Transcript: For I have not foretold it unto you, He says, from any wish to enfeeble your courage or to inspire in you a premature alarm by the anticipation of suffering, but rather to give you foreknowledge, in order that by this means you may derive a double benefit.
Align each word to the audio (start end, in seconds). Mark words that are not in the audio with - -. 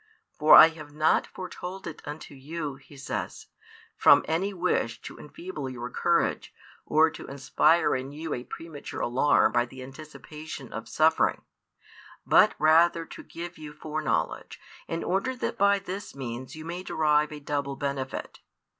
For 0.39 0.55
I 0.55 0.69
have 0.69 0.91
not 0.95 1.27
foretold 1.27 1.85
it 1.85 2.01
unto 2.07 2.33
you, 2.33 2.73
He 2.77 2.97
says, 2.97 3.45
from 3.95 4.25
any 4.27 4.51
wish 4.51 4.99
to 5.03 5.19
enfeeble 5.19 5.69
your 5.69 5.91
courage 5.91 6.55
or 6.87 7.11
to 7.11 7.27
inspire 7.27 7.95
in 7.95 8.11
you 8.11 8.33
a 8.33 8.43
premature 8.43 8.99
alarm 9.01 9.51
by 9.51 9.67
the 9.67 9.83
anticipation 9.83 10.73
of 10.73 10.89
suffering, 10.89 11.43
but 12.25 12.55
rather 12.57 13.05
to 13.05 13.21
give 13.21 13.59
you 13.59 13.73
foreknowledge, 13.73 14.59
in 14.87 15.03
order 15.03 15.35
that 15.35 15.59
by 15.59 15.77
this 15.77 16.15
means 16.15 16.55
you 16.55 16.65
may 16.65 16.81
derive 16.81 17.31
a 17.31 17.39
double 17.39 17.75
benefit. 17.75 18.39